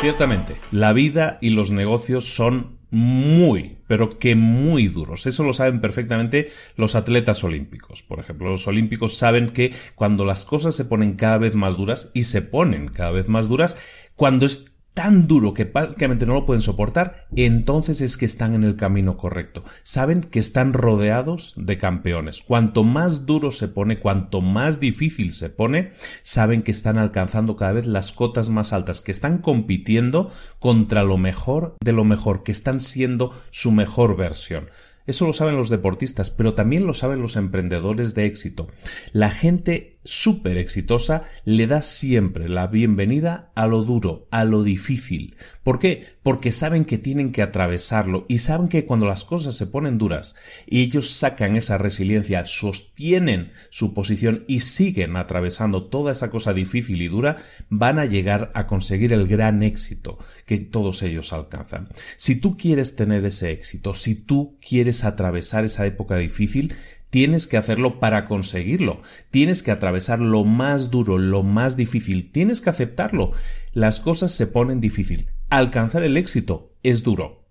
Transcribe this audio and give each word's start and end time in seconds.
Ciertamente, 0.00 0.56
la 0.70 0.92
vida 0.92 1.38
y 1.40 1.50
los 1.50 1.72
negocios 1.72 2.36
son 2.36 2.78
muy, 2.90 3.78
pero 3.88 4.08
que 4.18 4.36
muy 4.36 4.86
duros. 4.86 5.26
Eso 5.26 5.42
lo 5.42 5.52
saben 5.52 5.80
perfectamente 5.80 6.50
los 6.76 6.94
atletas 6.94 7.42
olímpicos. 7.42 8.04
Por 8.04 8.20
ejemplo, 8.20 8.48
los 8.48 8.68
olímpicos 8.68 9.16
saben 9.16 9.48
que 9.48 9.74
cuando 9.96 10.24
las 10.24 10.44
cosas 10.44 10.76
se 10.76 10.84
ponen 10.84 11.14
cada 11.14 11.38
vez 11.38 11.56
más 11.56 11.76
duras, 11.76 12.10
y 12.14 12.24
se 12.24 12.42
ponen 12.42 12.88
cada 12.88 13.10
vez 13.10 13.28
más 13.28 13.48
duras, 13.48 13.76
cuando 14.14 14.46
es 14.46 14.77
tan 14.94 15.28
duro 15.28 15.54
que 15.54 15.64
prácticamente 15.64 16.26
no 16.26 16.34
lo 16.34 16.44
pueden 16.44 16.60
soportar, 16.60 17.28
entonces 17.36 18.00
es 18.00 18.16
que 18.16 18.24
están 18.24 18.54
en 18.54 18.64
el 18.64 18.76
camino 18.76 19.16
correcto. 19.16 19.62
Saben 19.82 20.22
que 20.22 20.40
están 20.40 20.72
rodeados 20.72 21.54
de 21.56 21.78
campeones. 21.78 22.42
Cuanto 22.42 22.82
más 22.82 23.24
duro 23.24 23.50
se 23.50 23.68
pone, 23.68 24.00
cuanto 24.00 24.40
más 24.40 24.80
difícil 24.80 25.32
se 25.32 25.50
pone, 25.50 25.92
saben 26.22 26.62
que 26.62 26.72
están 26.72 26.98
alcanzando 26.98 27.54
cada 27.54 27.72
vez 27.72 27.86
las 27.86 28.12
cotas 28.12 28.48
más 28.48 28.72
altas, 28.72 29.00
que 29.00 29.12
están 29.12 29.38
compitiendo 29.38 30.32
contra 30.58 31.04
lo 31.04 31.16
mejor 31.16 31.76
de 31.80 31.92
lo 31.92 32.04
mejor, 32.04 32.42
que 32.42 32.52
están 32.52 32.80
siendo 32.80 33.32
su 33.50 33.70
mejor 33.70 34.16
versión. 34.16 34.68
Eso 35.08 35.26
lo 35.26 35.32
saben 35.32 35.56
los 35.56 35.70
deportistas, 35.70 36.30
pero 36.30 36.52
también 36.52 36.86
lo 36.86 36.92
saben 36.92 37.22
los 37.22 37.36
emprendedores 37.36 38.14
de 38.14 38.26
éxito. 38.26 38.68
La 39.12 39.30
gente 39.30 39.97
súper 40.08 40.56
exitosa 40.56 41.24
le 41.44 41.66
da 41.66 41.82
siempre 41.82 42.48
la 42.48 42.66
bienvenida 42.66 43.52
a 43.54 43.66
lo 43.66 43.84
duro, 43.84 44.26
a 44.30 44.44
lo 44.44 44.62
difícil. 44.62 45.36
¿Por 45.62 45.78
qué? 45.78 46.16
Porque 46.22 46.50
saben 46.50 46.86
que 46.86 46.96
tienen 46.96 47.30
que 47.30 47.42
atravesarlo 47.42 48.24
y 48.26 48.38
saben 48.38 48.68
que 48.68 48.86
cuando 48.86 49.04
las 49.04 49.24
cosas 49.24 49.54
se 49.54 49.66
ponen 49.66 49.98
duras 49.98 50.34
y 50.66 50.80
ellos 50.80 51.10
sacan 51.10 51.56
esa 51.56 51.76
resiliencia, 51.76 52.46
sostienen 52.46 53.52
su 53.68 53.92
posición 53.92 54.44
y 54.48 54.60
siguen 54.60 55.14
atravesando 55.16 55.88
toda 55.88 56.12
esa 56.12 56.30
cosa 56.30 56.54
difícil 56.54 57.02
y 57.02 57.08
dura, 57.08 57.36
van 57.68 57.98
a 57.98 58.06
llegar 58.06 58.50
a 58.54 58.66
conseguir 58.66 59.12
el 59.12 59.28
gran 59.28 59.62
éxito 59.62 60.18
que 60.46 60.56
todos 60.58 61.02
ellos 61.02 61.34
alcanzan. 61.34 61.90
Si 62.16 62.36
tú 62.36 62.56
quieres 62.56 62.96
tener 62.96 63.26
ese 63.26 63.50
éxito, 63.50 63.92
si 63.92 64.14
tú 64.14 64.58
quieres 64.66 65.04
atravesar 65.04 65.66
esa 65.66 65.84
época 65.84 66.16
difícil, 66.16 66.74
Tienes 67.10 67.46
que 67.46 67.56
hacerlo 67.56 68.00
para 68.00 68.24
conseguirlo. 68.26 69.00
Tienes 69.30 69.62
que 69.62 69.70
atravesar 69.70 70.20
lo 70.20 70.44
más 70.44 70.90
duro, 70.90 71.18
lo 71.18 71.42
más 71.42 71.76
difícil. 71.76 72.30
Tienes 72.30 72.60
que 72.60 72.70
aceptarlo. 72.70 73.32
Las 73.72 74.00
cosas 74.00 74.32
se 74.32 74.46
ponen 74.46 74.80
difícil. 74.80 75.28
Alcanzar 75.48 76.02
el 76.02 76.16
éxito 76.16 76.74
es 76.82 77.02
duro. 77.02 77.48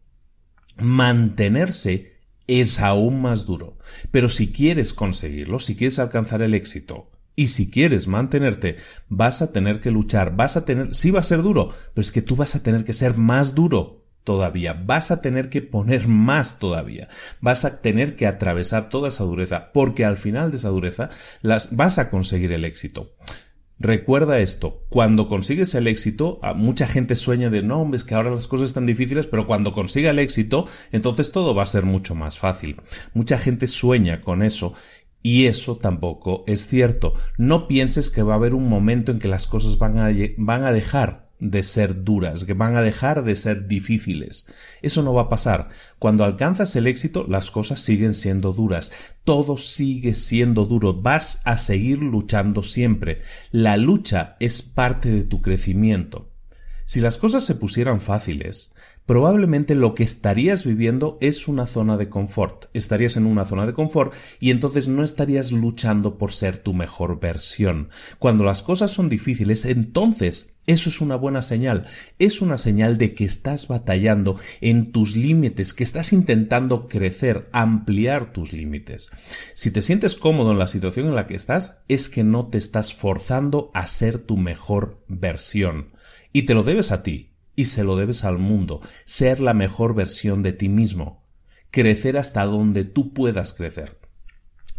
Mantenerse 0.77 2.17
es 2.45 2.79
aún 2.79 3.21
más 3.21 3.45
duro. 3.45 3.77
Pero 4.11 4.29
si 4.29 4.51
quieres 4.51 4.93
conseguirlo, 4.93 5.59
si 5.59 5.75
quieres 5.75 5.99
alcanzar 5.99 6.41
el 6.41 6.53
éxito, 6.53 7.11
y 7.35 7.47
si 7.47 7.69
quieres 7.69 8.07
mantenerte, 8.07 8.77
vas 9.09 9.43
a 9.43 9.53
tener 9.53 9.79
que 9.79 9.91
luchar, 9.91 10.35
vas 10.35 10.57
a 10.57 10.65
tener, 10.65 10.95
sí 10.95 11.11
va 11.11 11.19
a 11.19 11.23
ser 11.23 11.43
duro, 11.43 11.69
pero 11.93 12.01
es 12.01 12.11
que 12.11 12.23
tú 12.23 12.35
vas 12.35 12.55
a 12.55 12.63
tener 12.63 12.83
que 12.83 12.93
ser 12.93 13.15
más 13.15 13.53
duro 13.53 14.06
todavía, 14.27 14.73
vas 14.73 15.09
a 15.09 15.21
tener 15.21 15.47
que 15.47 15.61
poner 15.61 16.09
más 16.09 16.59
todavía, 16.59 17.07
vas 17.39 17.63
a 17.63 17.79
tener 17.79 18.17
que 18.17 18.27
atravesar 18.27 18.89
toda 18.89 19.07
esa 19.07 19.23
dureza, 19.23 19.71
porque 19.71 20.03
al 20.03 20.17
final 20.17 20.51
de 20.51 20.57
esa 20.57 20.67
dureza 20.67 21.07
las 21.41 21.73
vas 21.77 21.97
a 21.97 22.09
conseguir 22.09 22.51
el 22.51 22.65
éxito. 22.65 23.15
Recuerda 23.79 24.39
esto, 24.39 24.83
cuando 24.89 25.29
consigues 25.29 25.73
el 25.75 25.87
éxito, 25.87 26.41
mucha 26.57 26.87
gente 26.87 27.15
sueña 27.15 27.49
de 27.49 27.63
no, 27.63 27.89
es 27.93 28.03
que 28.03 28.15
ahora 28.15 28.31
las 28.31 28.47
cosas 28.47 28.67
están 28.67 28.85
difíciles, 28.85 29.27
pero 29.27 29.47
cuando 29.47 29.71
consiga 29.71 30.09
el 30.09 30.19
éxito, 30.19 30.65
entonces 30.91 31.31
todo 31.31 31.55
va 31.55 31.63
a 31.63 31.67
ser 31.67 31.83
mucho 31.85 32.13
más 32.13 32.37
fácil. 32.37 32.81
Mucha 33.13 33.37
gente 33.37 33.65
sueña 33.65 34.19
con 34.23 34.43
eso 34.43 34.73
y 35.23 35.45
eso 35.45 35.77
tampoco 35.77 36.43
es 36.47 36.67
cierto. 36.67 37.13
No 37.37 37.69
pienses 37.69 38.09
que 38.09 38.23
va 38.23 38.33
a 38.33 38.35
haber 38.35 38.53
un 38.53 38.67
momento 38.67 39.13
en 39.13 39.19
que 39.19 39.29
las 39.29 39.47
cosas 39.47 39.77
van 39.77 39.97
a, 39.99 40.09
van 40.37 40.65
a 40.65 40.73
dejar 40.73 41.26
de 41.39 41.63
ser 41.63 42.03
duras, 42.03 42.45
que 42.45 42.53
van 42.53 42.75
a 42.75 42.81
dejar 42.81 43.23
de 43.23 43.35
ser 43.35 43.67
difíciles. 43.67 44.47
Eso 44.81 45.03
no 45.03 45.13
va 45.13 45.23
a 45.23 45.29
pasar. 45.29 45.69
Cuando 45.99 46.23
alcanzas 46.23 46.75
el 46.75 46.87
éxito, 46.87 47.25
las 47.27 47.51
cosas 47.51 47.79
siguen 47.79 48.13
siendo 48.13 48.53
duras. 48.53 48.91
Todo 49.23 49.57
sigue 49.57 50.13
siendo 50.13 50.65
duro. 50.65 50.93
Vas 50.93 51.41
a 51.45 51.57
seguir 51.57 51.99
luchando 51.99 52.63
siempre. 52.63 53.21
La 53.51 53.77
lucha 53.77 54.35
es 54.39 54.61
parte 54.61 55.11
de 55.11 55.23
tu 55.23 55.41
crecimiento. 55.41 56.31
Si 56.89 57.01
las 57.01 57.17
cosas 57.17 57.43
se 57.43 57.53
pusieran 57.53 57.99
fáciles, 57.99 58.73
probablemente 59.05 59.75
lo 59.75 59.93
que 59.93 60.03
estarías 60.03 60.63
viviendo 60.63 61.17
es 61.19 61.49
una 61.49 61.67
zona 61.67 61.97
de 61.97 62.07
confort. 62.07 62.67
Estarías 62.73 63.17
en 63.17 63.25
una 63.25 63.43
zona 63.43 63.65
de 63.65 63.73
confort 63.73 64.13
y 64.39 64.51
entonces 64.51 64.87
no 64.87 65.03
estarías 65.03 65.51
luchando 65.51 66.17
por 66.17 66.31
ser 66.31 66.59
tu 66.59 66.73
mejor 66.73 67.19
versión. 67.19 67.89
Cuando 68.19 68.45
las 68.45 68.63
cosas 68.63 68.89
son 68.89 69.09
difíciles, 69.09 69.65
entonces 69.65 70.55
eso 70.65 70.87
es 70.87 71.01
una 71.01 71.17
buena 71.17 71.41
señal. 71.41 71.83
Es 72.19 72.41
una 72.41 72.57
señal 72.57 72.97
de 72.97 73.13
que 73.13 73.25
estás 73.25 73.67
batallando 73.67 74.39
en 74.61 74.93
tus 74.93 75.17
límites, 75.17 75.73
que 75.73 75.83
estás 75.83 76.13
intentando 76.13 76.87
crecer, 76.87 77.49
ampliar 77.51 78.31
tus 78.31 78.53
límites. 78.53 79.11
Si 79.55 79.71
te 79.71 79.81
sientes 79.81 80.15
cómodo 80.15 80.53
en 80.53 80.59
la 80.59 80.67
situación 80.67 81.07
en 81.07 81.15
la 81.15 81.27
que 81.27 81.35
estás, 81.35 81.83
es 81.89 82.07
que 82.07 82.23
no 82.23 82.47
te 82.47 82.57
estás 82.57 82.93
forzando 82.93 83.71
a 83.73 83.87
ser 83.87 84.19
tu 84.19 84.37
mejor 84.37 85.03
versión. 85.09 85.96
Y 86.33 86.43
te 86.43 86.53
lo 86.53 86.63
debes 86.63 86.91
a 86.91 87.03
ti, 87.03 87.33
y 87.55 87.65
se 87.65 87.83
lo 87.83 87.95
debes 87.95 88.23
al 88.23 88.37
mundo, 88.37 88.81
ser 89.05 89.39
la 89.39 89.53
mejor 89.53 89.95
versión 89.95 90.43
de 90.43 90.53
ti 90.53 90.69
mismo, 90.69 91.25
crecer 91.71 92.17
hasta 92.17 92.45
donde 92.45 92.83
tú 92.85 93.13
puedas 93.13 93.53
crecer. 93.53 93.99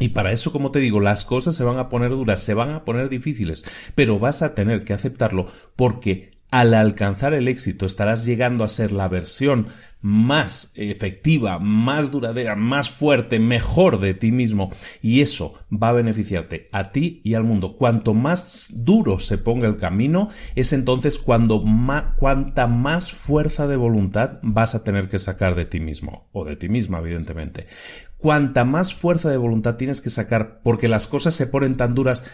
Y 0.00 0.10
para 0.10 0.30
eso, 0.30 0.52
como 0.52 0.70
te 0.70 0.78
digo, 0.78 1.00
las 1.00 1.24
cosas 1.24 1.56
se 1.56 1.64
van 1.64 1.78
a 1.78 1.88
poner 1.88 2.10
duras, 2.10 2.40
se 2.40 2.54
van 2.54 2.70
a 2.70 2.84
poner 2.84 3.08
difíciles, 3.08 3.64
pero 3.96 4.20
vas 4.20 4.42
a 4.42 4.54
tener 4.54 4.84
que 4.84 4.92
aceptarlo 4.92 5.48
porque 5.74 6.37
al 6.50 6.74
alcanzar 6.74 7.34
el 7.34 7.48
éxito 7.48 7.84
estarás 7.84 8.24
llegando 8.24 8.64
a 8.64 8.68
ser 8.68 8.92
la 8.92 9.08
versión 9.08 9.68
más 10.00 10.72
efectiva, 10.76 11.58
más 11.58 12.10
duradera, 12.10 12.54
más 12.54 12.90
fuerte, 12.90 13.40
mejor 13.40 13.98
de 13.98 14.14
ti 14.14 14.30
mismo 14.30 14.70
y 15.02 15.20
eso 15.20 15.54
va 15.70 15.88
a 15.88 15.92
beneficiarte 15.92 16.68
a 16.72 16.92
ti 16.92 17.20
y 17.24 17.34
al 17.34 17.44
mundo. 17.44 17.76
Cuanto 17.76 18.14
más 18.14 18.72
duro 18.76 19.18
se 19.18 19.38
ponga 19.38 19.66
el 19.66 19.76
camino, 19.76 20.28
es 20.54 20.72
entonces 20.72 21.18
cuando 21.18 21.64
cuanta 22.16 22.66
más 22.66 23.10
fuerza 23.10 23.66
de 23.66 23.76
voluntad 23.76 24.38
vas 24.42 24.74
a 24.74 24.84
tener 24.84 25.08
que 25.08 25.18
sacar 25.18 25.54
de 25.54 25.64
ti 25.64 25.80
mismo 25.80 26.28
o 26.32 26.44
de 26.44 26.56
ti 26.56 26.68
misma, 26.68 27.00
evidentemente. 27.00 27.66
Cuanta 28.16 28.64
más 28.64 28.94
fuerza 28.94 29.30
de 29.30 29.36
voluntad 29.36 29.76
tienes 29.76 30.00
que 30.00 30.10
sacar 30.10 30.60
porque 30.62 30.88
las 30.88 31.06
cosas 31.06 31.34
se 31.34 31.46
ponen 31.46 31.76
tan 31.76 31.94
duras 31.94 32.24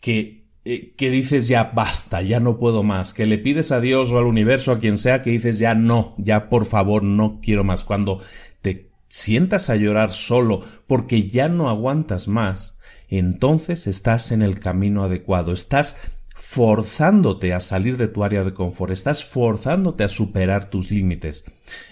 que 0.00 0.43
eh, 0.66 0.94
que 0.96 1.10
dices 1.10 1.46
ya 1.46 1.64
basta, 1.74 2.22
ya 2.22 2.40
no 2.40 2.58
puedo 2.58 2.82
más, 2.82 3.12
que 3.12 3.26
le 3.26 3.36
pides 3.38 3.70
a 3.70 3.80
Dios 3.80 4.10
o 4.10 4.18
al 4.18 4.24
universo, 4.24 4.72
a 4.72 4.78
quien 4.78 4.96
sea, 4.96 5.20
que 5.20 5.30
dices 5.30 5.58
ya 5.58 5.74
no, 5.74 6.14
ya 6.16 6.48
por 6.48 6.64
favor 6.64 7.02
no 7.02 7.40
quiero 7.42 7.64
más. 7.64 7.84
Cuando 7.84 8.22
te 8.62 8.90
sientas 9.08 9.68
a 9.68 9.76
llorar 9.76 10.12
solo 10.12 10.60
porque 10.86 11.28
ya 11.28 11.50
no 11.50 11.68
aguantas 11.68 12.28
más, 12.28 12.78
entonces 13.08 13.86
estás 13.86 14.32
en 14.32 14.40
el 14.40 14.58
camino 14.58 15.02
adecuado, 15.02 15.52
estás 15.52 15.98
forzándote 16.34 17.52
a 17.52 17.60
salir 17.60 17.96
de 17.96 18.08
tu 18.08 18.24
área 18.24 18.42
de 18.42 18.54
confort, 18.54 18.92
estás 18.92 19.24
forzándote 19.24 20.02
a 20.02 20.08
superar 20.08 20.70
tus 20.70 20.90
límites, 20.90 21.44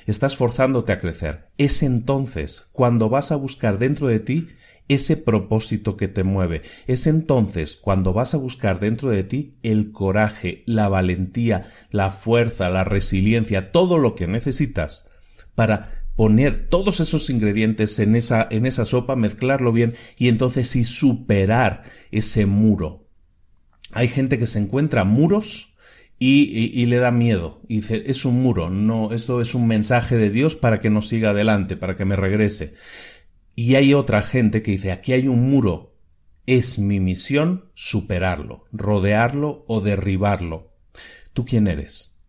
estás 0.07 0.37
forzándote 0.37 0.93
a 0.93 0.99
crecer. 0.99 1.49
Es 1.59 1.83
entonces 1.83 2.69
cuando 2.73 3.09
vas 3.09 3.33
a 3.33 3.37
buscar 3.37 3.79
dentro 3.79 4.09
de 4.09 4.19
ti 4.19 4.49
ese 4.88 5.17
propósito 5.17 5.96
que 5.96 6.08
te 6.08 6.25
mueve. 6.25 6.62
Es 6.87 7.06
entonces 7.06 7.76
cuando 7.76 8.12
vas 8.12 8.34
a 8.34 8.38
buscar 8.38 8.81
dentro 8.81 9.11
de 9.11 9.25
ti 9.25 9.55
el 9.62 9.93
coraje, 9.93 10.62
la 10.67 10.88
valentía, 10.88 11.70
la 11.90 12.11
fuerza, 12.11 12.69
la 12.69 12.84
resiliencia, 12.84 13.73
todo 13.73 13.99
lo 13.99 14.14
que 14.14 14.26
necesitas 14.26 15.11
para 15.55 16.02
poner 16.17 16.69
todos 16.69 17.00
esos 17.00 17.31
ingredientes 17.31 17.99
en 17.99 18.17
esa, 18.17 18.46
en 18.50 18.67
esa 18.67 18.84
sopa, 18.84 19.17
mezclarlo 19.17 19.73
bien 19.73 19.94
y 20.19 20.29
entonces 20.29 20.69
sí 20.69 20.84
superar 20.84 21.84
ese 22.11 22.46
muro. 22.46 23.06
Hay 23.93 24.08
gente 24.08 24.38
que 24.38 24.46
se 24.46 24.58
encuentra 24.58 25.05
muros 25.05 25.75
y, 26.19 26.70
y, 26.81 26.87
le 26.87 26.99
da 26.99 27.11
miedo. 27.11 27.61
Y 27.67 27.76
dice, 27.76 28.05
es 28.06 28.25
un 28.25 28.40
muro, 28.40 28.70
no, 28.70 29.12
esto 29.12 29.40
es 29.40 29.56
un 29.56 29.67
mensaje 29.67 30.17
de 30.17 30.31
Dios 30.31 30.55
para 30.55 30.79
que 30.79 30.88
no 30.88 31.02
siga 31.02 31.31
adelante, 31.31 31.76
para 31.76 31.96
que 31.96 32.05
me 32.05 32.14
regrese. 32.14 32.75
Y 33.55 33.75
hay 33.75 33.95
otra 33.95 34.23
gente 34.23 34.63
que 34.63 34.73
dice, 34.73 34.93
aquí 34.93 35.13
hay 35.13 35.29
un 35.29 35.51
muro, 35.51 35.95
es 36.47 36.79
mi 36.79 37.01
misión 37.01 37.71
superarlo, 37.75 38.65
rodearlo 38.73 39.65
o 39.69 39.81
derribarlo. 39.81 40.73
¿Tú 41.33 41.45
quién 41.45 41.67
eres? 41.67 42.21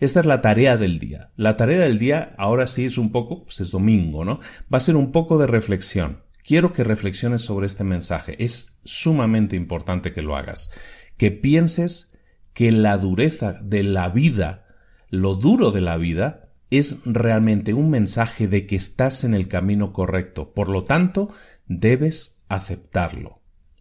Esta 0.00 0.20
es 0.20 0.26
la 0.26 0.40
tarea 0.40 0.76
del 0.76 0.98
día. 0.98 1.30
La 1.36 1.56
tarea 1.56 1.80
del 1.80 1.98
día 1.98 2.34
ahora 2.38 2.66
sí 2.66 2.86
es 2.86 2.98
un 2.98 3.12
poco, 3.12 3.44
pues 3.44 3.60
es 3.60 3.70
domingo, 3.70 4.24
¿no? 4.24 4.40
Va 4.72 4.78
a 4.78 4.80
ser 4.80 4.96
un 4.96 5.12
poco 5.12 5.38
de 5.38 5.46
reflexión. 5.46 6.22
Quiero 6.42 6.72
que 6.72 6.84
reflexiones 6.84 7.42
sobre 7.42 7.66
este 7.66 7.84
mensaje. 7.84 8.42
Es 8.42 8.78
sumamente 8.84 9.56
importante 9.56 10.12
que 10.12 10.22
lo 10.22 10.36
hagas. 10.36 10.70
Que 11.16 11.30
pienses 11.30 12.14
que 12.54 12.72
la 12.72 12.96
dureza 12.96 13.52
de 13.62 13.82
la 13.82 14.08
vida, 14.08 14.66
lo 15.10 15.34
duro 15.34 15.70
de 15.70 15.82
la 15.82 15.98
vida, 15.98 16.49
es 16.70 16.98
realmente 17.04 17.74
un 17.74 17.90
mensaje 17.90 18.46
de 18.46 18.66
que 18.66 18.76
estás 18.76 19.24
en 19.24 19.34
el 19.34 19.48
camino 19.48 19.92
correcto. 19.92 20.52
Por 20.54 20.68
lo 20.68 20.84
tanto, 20.84 21.30
debes 21.66 22.42
aceptarlo. 22.48 23.40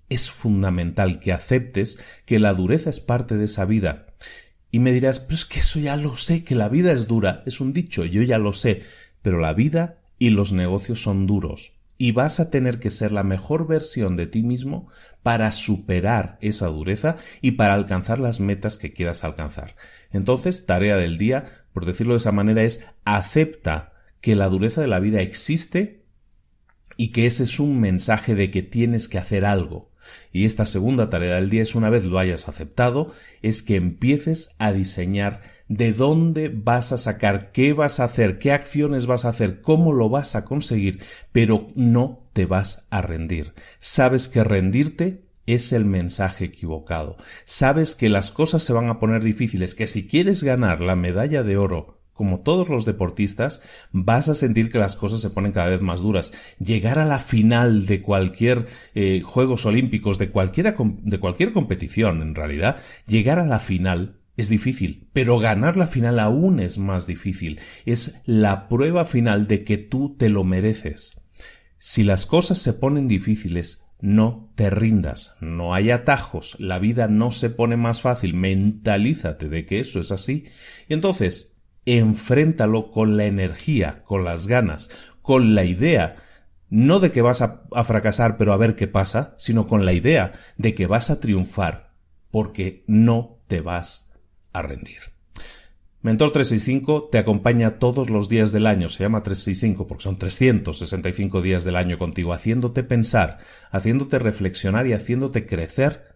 Es 0.09 0.31
fundamental 0.31 1.19
que 1.19 1.31
aceptes 1.31 2.00
que 2.25 2.39
la 2.39 2.53
dureza 2.53 2.89
es 2.89 3.00
parte 3.00 3.38
de 3.38 3.45
esa 3.45 3.65
vida. 3.65 4.07
Y 4.71 4.80
me 4.80 4.91
dirás, 4.91 5.19
pero 5.19 5.36
es 5.36 5.45
que 5.45 5.59
eso 5.59 5.80
ya 5.80 5.95
lo 5.95 6.15
sé, 6.15 6.44
que 6.44 6.56
la 6.56 6.69
vida 6.69 6.91
es 6.91 7.07
dura. 7.07 7.44
Es 7.45 7.62
un 7.62 7.74
dicho, 7.74 8.06
yo 8.06 8.24
ya 8.24 8.39
lo 8.39 8.53
sé. 8.53 8.81
Pero 9.21 9.39
la 9.39 9.53
vida 9.53 10.00
y 10.18 10.31
los 10.31 10.51
negocios 10.51 11.01
son 11.01 11.27
duros. 11.27 11.74
Y 11.97 12.12
vas 12.13 12.39
a 12.39 12.50
tener 12.50 12.80
que 12.80 12.91
ser 12.91 13.12
la 13.12 13.24
mejor 13.24 13.68
versión 13.68 14.15
de 14.15 14.25
ti 14.25 14.41
mismo 14.41 14.88
para 15.21 15.51
superar 15.51 16.38
esa 16.41 16.68
dureza 16.68 17.18
y 17.41 17.51
para 17.51 17.74
alcanzar 17.74 18.19
las 18.19 18.39
metas 18.39 18.77
que 18.77 18.94
quieras 18.94 19.24
alcanzar. 19.24 19.75
Entonces, 20.12 20.65
tarea 20.65 20.95
del 20.95 21.18
día, 21.18 21.59
por 21.74 21.86
decirlo 21.86 22.13
de 22.13 22.18
esa 22.18 22.31
manera, 22.31 22.63
es 22.63 22.86
acepta 23.06 23.94
que 24.21 24.36
la 24.36 24.50
dureza 24.50 24.81
de 24.81 24.88
la 24.88 25.00
vida 25.00 25.21
existe 25.21 26.04
y 26.98 27.10
que 27.10 27.25
ese 27.25 27.44
es 27.44 27.60
un 27.60 27.80
mensaje 27.80 28.36
de 28.36 28.51
que 28.51 28.62
tienes 28.62 29.07
que 29.07 29.18
hacer 29.18 29.45
algo. 29.45 29.89
Y 30.31 30.45
esta 30.45 30.66
segunda 30.66 31.10
tarea 31.10 31.36
del 31.36 31.50
día 31.50 31.62
es 31.62 31.75
una 31.75 31.89
vez 31.89 32.04
lo 32.04 32.19
hayas 32.19 32.48
aceptado, 32.48 33.13
es 33.42 33.63
que 33.63 33.75
empieces 33.75 34.56
a 34.57 34.74
diseñar 34.74 35.42
de 35.68 35.94
dónde 35.94 36.50
vas 36.50 36.92
a 36.92 36.98
sacar, 36.98 37.51
qué 37.51 37.74
vas 37.74 38.00
a 38.00 38.06
hacer, 38.06 38.39
qué 38.39 38.51
acciones 38.51 39.06
vas 39.06 39.25
a 39.25 39.30
hacer, 39.30 39.62
cómo 39.62 39.94
lo 39.94 40.10
vas 40.10 40.36
a 40.36 40.44
conseguir, 40.44 41.01
pero 41.31 41.68
no 41.75 42.24
te 42.33 42.45
vas 42.45 42.88
a 42.89 43.01
rendir. 43.01 43.54
Sabes 43.77 44.27
que 44.27 44.44
rendirte 44.44 45.29
es 45.54 45.74
el 45.74 45.86
mensaje 45.86 46.46
equivocado. 46.46 47.18
Sabes 47.46 47.96
que 47.96 48.10
las 48.10 48.31
cosas 48.31 48.63
se 48.63 48.74
van 48.74 48.90
a 48.90 49.00
poner 49.00 49.24
difíciles, 49.24 49.75
que 49.75 49.88
si 49.88 50.07
quieres 50.07 50.44
ganar 50.44 50.81
la 50.81 50.96
medalla 50.96 51.44
de 51.44 51.57
oro 51.57 52.00
como 52.19 52.42
todos 52.42 52.68
los 52.68 52.84
deportistas, 52.84 53.62
vas 53.94 54.28
a 54.28 54.36
sentir 54.36 54.69
que 54.69 54.78
las 54.78 54.98
cosas 54.98 55.22
se 55.22 55.30
ponen 55.30 55.54
cada 55.54 55.69
vez 55.69 55.80
más 55.80 56.01
duras. 56.01 56.34
Llegar 56.60 57.00
a 57.00 57.06
la 57.06 57.19
final 57.19 57.86
de 57.86 58.01
cualquier 58.01 58.68
eh, 58.94 59.22
Juegos 59.24 59.66
Olímpicos, 59.66 60.18
de, 60.18 60.30
cualquiera, 60.30 60.75
de 60.78 61.19
cualquier 61.22 61.54
competición, 61.54 62.22
en 62.22 62.36
realidad, 62.36 62.75
llegar 63.07 63.40
a 63.40 63.46
la 63.46 63.60
final 63.60 64.19
es 64.36 64.50
difícil, 64.50 65.07
pero 65.13 65.40
ganar 65.40 65.78
la 65.78 65.88
final 65.88 66.19
aún 66.19 66.60
es 66.60 66.78
más 66.78 67.07
difícil. 67.07 67.62
Es 67.86 68.22
la 68.25 68.68
prueba 68.68 69.06
final 69.06 69.48
de 69.48 69.63
que 69.63 69.78
tú 69.78 70.18
te 70.18 70.28
lo 70.28 70.44
mereces. 70.44 71.22
Si 71.78 72.04
las 72.04 72.25
cosas 72.25 72.57
se 72.57 72.74
ponen 72.74 73.07
difíciles, 73.07 73.86
no 74.01 74.50
te 74.56 74.69
rindas, 74.69 75.36
no 75.42 75.74
hay 75.74 75.92
atajos, 75.92 76.56
la 76.60 76.80
vida 76.80 77.07
no 77.07 77.31
se 77.31 77.50
pone 77.50 77.78
más 77.78 78.01
fácil, 78.01 78.34
mentalízate 78.34 79.50
de 79.50 79.66
que 79.66 79.80
eso 79.80 80.00
es 80.00 80.12
así. 80.12 80.46
Y 80.88 80.94
entonces, 80.94 81.56
enfréntalo 81.86 82.92
con 82.92 83.18
la 83.18 83.25
energía, 83.25 84.04
con 84.04 84.24
las 84.24 84.48
ganas, 84.48 84.89
con 85.22 85.53
la 85.53 85.65
idea, 85.65 86.15
no 86.70 87.00
de 87.00 87.12
que 87.12 87.22
vas 87.22 87.41
a, 87.41 87.63
a, 87.72 87.84
fracasar 87.84 88.38
pero 88.38 88.53
a 88.53 88.58
ver 88.58 88.75
qué 88.75 88.88
pasa, 88.88 89.36
sino 89.38 89.68
con 89.68 89.86
la 89.86 89.94
idea 89.94 90.32
de 90.58 90.75
que 90.75 90.88
vas 90.88 91.10
a 91.10 91.20
triunfar, 91.20 91.91
porque 92.32 92.84
no 92.88 93.39
te 93.48 93.62
vas 93.62 94.12
a 94.53 94.62
rendir. 94.62 95.19
Mentor 96.01 96.32
365 96.32 97.10
te 97.12 97.18
acompaña 97.18 97.77
todos 97.77 98.10
los 98.10 98.29
días 98.29 98.53
del 98.53 98.68
año, 98.68 98.88
se 98.88 99.03
llama 99.03 99.22
365 99.22 99.86
porque 99.86 100.03
son 100.03 100.18
365 100.18 101.41
días 101.41 101.65
del 101.65 101.75
año 101.75 101.98
contigo, 101.98 102.32
haciéndote 102.32 102.86
pensar, 102.86 103.39
haciéndote 103.70 104.18
reflexionar 104.18 104.88
y 104.88 104.94
haciéndote 104.94 105.46
crecer 105.46 106.15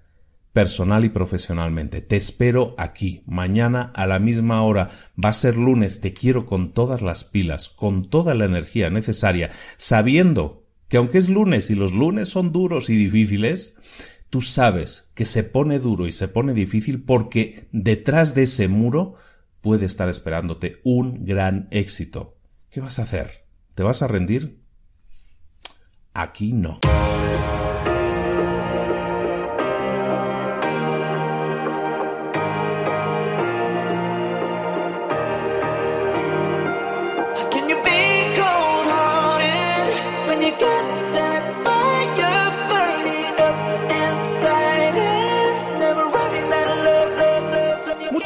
personal 0.53 1.03
y 1.03 1.09
profesionalmente. 1.09 2.01
Te 2.01 2.15
espero 2.15 2.75
aquí, 2.77 3.23
mañana 3.25 3.91
a 3.93 4.07
la 4.07 4.19
misma 4.19 4.61
hora. 4.63 4.89
Va 5.21 5.29
a 5.29 5.33
ser 5.33 5.57
lunes, 5.57 5.99
te 5.99 6.13
quiero 6.13 6.45
con 6.45 6.71
todas 6.71 7.01
las 7.01 7.25
pilas, 7.25 7.67
con 7.67 8.09
toda 8.09 8.35
la 8.35 8.45
energía 8.45 8.89
necesaria, 8.89 9.49
sabiendo 9.75 10.63
que 10.87 10.95
aunque 10.95 11.17
es 11.17 11.27
lunes 11.27 11.69
y 11.69 11.75
los 11.75 11.91
lunes 11.91 12.29
son 12.29 12.53
duros 12.53 12.89
y 12.89 12.95
difíciles, 12.95 13.75
tú 14.29 14.39
sabes 14.39 15.11
que 15.13 15.25
se 15.25 15.43
pone 15.43 15.79
duro 15.79 16.07
y 16.07 16.13
se 16.13 16.29
pone 16.29 16.53
difícil 16.53 17.03
porque 17.03 17.67
detrás 17.73 18.33
de 18.33 18.43
ese 18.43 18.69
muro 18.69 19.15
puede 19.63 19.85
estar 19.85 20.09
esperándote 20.09 20.81
un 20.83 21.23
gran 21.23 21.69
éxito. 21.71 22.37
¿Qué 22.69 22.81
vas 22.81 22.99
a 22.99 23.03
hacer? 23.03 23.47
¿Te 23.73 23.81
vas 23.81 24.01
a 24.01 24.07
rendir? 24.07 24.61
Aquí 26.13 26.51
no. 26.51 26.79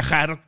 viajar 0.00 0.47